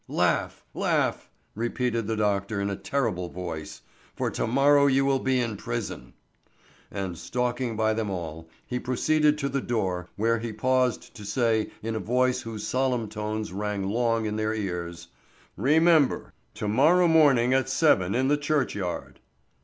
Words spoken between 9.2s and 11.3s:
to the door, where he paused to